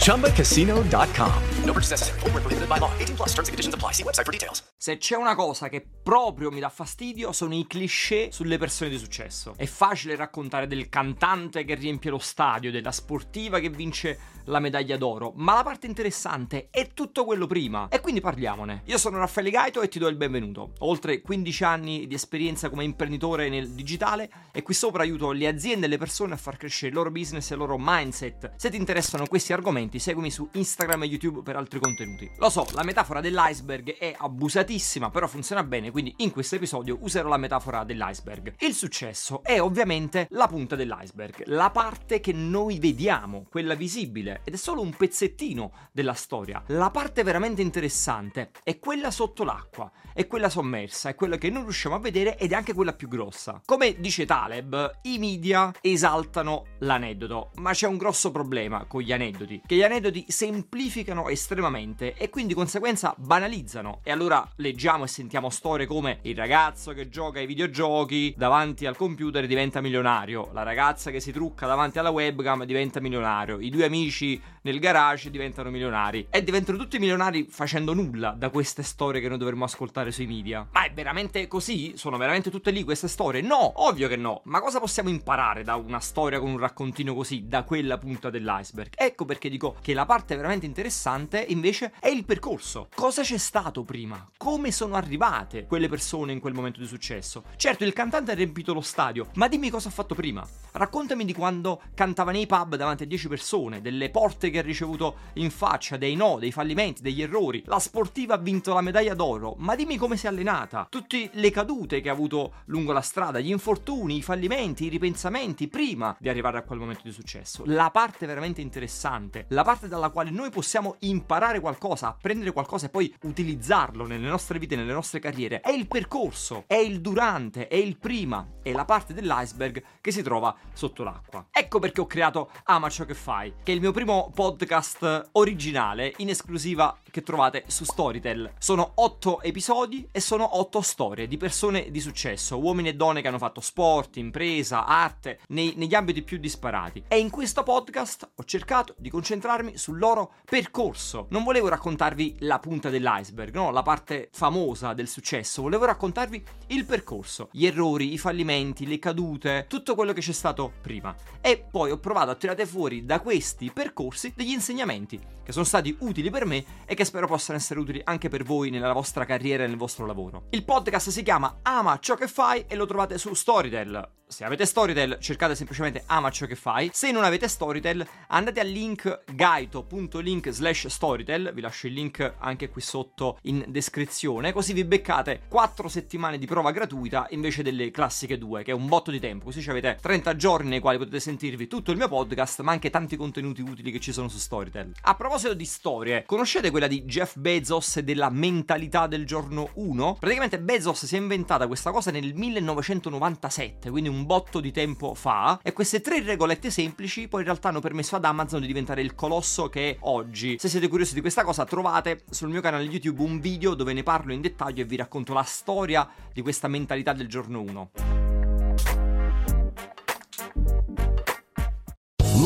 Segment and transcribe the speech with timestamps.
[0.00, 1.32] ChumbaCasino.com.
[1.64, 2.18] No purchase necessary.
[2.20, 2.90] Forward, prohibited by law.
[2.98, 3.92] 18 plus terms and conditions apply.
[3.92, 4.62] See website for details.
[4.76, 8.98] Se c'è una cosa che proprio mi dà fastidio sono i cliché sulle persone di
[8.98, 9.54] successo.
[9.56, 14.96] È facile raccontare del cantante che riempie lo stadio, della sportiva che vince la medaglia
[14.96, 17.88] d'oro, ma la parte interessante è tutto quello prima.
[17.88, 18.82] E quindi parliamone.
[18.86, 20.72] Io sono Raffaele Gaito e ti do il benvenuto.
[20.78, 25.46] Ho oltre 15 anni di esperienza come imprenditore nel digitale e qui sopra aiuto le
[25.46, 28.52] aziende e le persone a far crescere il loro business e il loro mindset.
[28.56, 32.30] Se ti interessano questi argomenti, seguimi su Instagram e YouTube per altri contenuti.
[32.38, 37.28] Lo so, la metafora dell'iceberg è abusatissima, però funziona bene, quindi in questo episodio userò
[37.28, 38.54] la metafora dell'iceberg.
[38.58, 44.54] Il successo è ovviamente la punta dell'iceberg, la parte che noi vediamo, quella visibile, ed
[44.54, 46.62] è solo un pezzettino della storia.
[46.68, 51.62] La parte veramente interessante è quella sotto l'acqua, è quella sommersa, è quella che non
[51.62, 53.60] riusciamo a vedere ed è anche quella più grossa.
[53.64, 59.29] Come dice Taleb, i media esaltano l'aneddoto, ma c'è un grosso problema con gli aneddoti,
[59.66, 64.00] che gli aneddoti semplificano estremamente e quindi di conseguenza banalizzano.
[64.02, 68.96] E allora leggiamo e sentiamo storie come il ragazzo che gioca ai videogiochi davanti al
[68.96, 73.84] computer diventa milionario, la ragazza che si trucca davanti alla webcam diventa milionario, i due
[73.84, 79.28] amici nel garage diventano milionari e diventano tutti milionari facendo nulla da queste storie che
[79.28, 80.66] noi dovremmo ascoltare sui media.
[80.72, 81.96] Ma è veramente così?
[81.96, 83.40] Sono veramente tutte lì queste storie?
[83.40, 84.40] No, ovvio che no.
[84.44, 88.92] Ma cosa possiamo imparare da una storia con un raccontino così, da quella punta dell'iceberg?
[89.20, 92.88] Ecco perché dico che la parte veramente interessante invece è il percorso.
[92.94, 94.26] Cosa c'è stato prima?
[94.38, 97.44] Come sono arrivate quelle persone in quel momento di successo?
[97.56, 100.42] Certo, il cantante ha riempito lo stadio, ma dimmi cosa ha fatto prima.
[100.72, 105.16] Raccontami di quando cantava nei pub davanti a 10 persone, delle porte che ha ricevuto
[105.34, 107.62] in faccia, dei no, dei fallimenti, degli errori.
[107.66, 110.86] La sportiva ha vinto la medaglia d'oro, ma dimmi come si è allenata.
[110.88, 115.68] Tutte le cadute che ha avuto lungo la strada, gli infortuni, i fallimenti, i ripensamenti
[115.68, 117.64] prima di arrivare a quel momento di successo.
[117.66, 118.99] La parte veramente interessante,
[119.48, 124.58] la parte dalla quale noi possiamo imparare qualcosa, apprendere qualcosa e poi utilizzarlo nelle nostre
[124.58, 128.84] vite, nelle nostre carriere, è il percorso, è il durante, è il prima, è la
[128.84, 131.46] parte dell'iceberg che si trova sotto l'acqua.
[131.50, 136.12] Ecco perché ho creato Ama ciò che fai, che è il mio primo podcast originale
[136.18, 138.52] in esclusiva che trovate su Storytel.
[138.58, 143.28] Sono otto episodi e sono otto storie di persone di successo, uomini e donne che
[143.28, 147.04] hanno fatto sport, impresa, arte, nei, negli ambiti più disparati.
[147.08, 148.44] E in questo podcast ho
[148.90, 151.26] cercato di concentrarmi sul loro percorso.
[151.30, 156.84] Non volevo raccontarvi la punta dell'iceberg, no, la parte famosa del successo, volevo raccontarvi il
[156.84, 161.14] percorso, gli errori, i fallimenti, le cadute, tutto quello che c'è stato prima.
[161.40, 165.96] E poi ho provato a tirare fuori da questi percorsi degli insegnamenti che sono stati
[166.00, 169.64] utili per me e che spero possano essere utili anche per voi nella vostra carriera
[169.64, 170.44] e nel vostro lavoro.
[170.50, 174.19] Il podcast si chiama Ama ciò che fai e lo trovate su Storytel.
[174.30, 176.88] Se avete Storytel, cercate semplicemente Ama ciò che fai.
[176.92, 181.50] Se non avete Storytel, andate al link gaito.link slash Storytel.
[181.52, 184.52] Vi lascio il link anche qui sotto in descrizione.
[184.52, 188.86] Così vi beccate 4 settimane di prova gratuita invece delle classiche 2, che è un
[188.86, 189.46] botto di tempo.
[189.46, 193.16] Così avete 30 giorni nei quali potete sentirvi tutto il mio podcast, ma anche tanti
[193.16, 194.92] contenuti utili che ci sono su Storytel.
[195.00, 200.18] A proposito di storie, conoscete quella di Jeff Bezos e della mentalità del giorno 1?
[200.20, 205.14] Praticamente Bezos si è inventata questa cosa nel 1997, quindi un un botto di tempo
[205.14, 209.00] fa e queste tre regolette semplici poi in realtà hanno permesso ad Amazon di diventare
[209.00, 210.58] il colosso che è oggi.
[210.58, 214.02] Se siete curiosi di questa cosa trovate sul mio canale YouTube un video dove ne
[214.02, 218.19] parlo in dettaglio e vi racconto la storia di questa mentalità del giorno 1.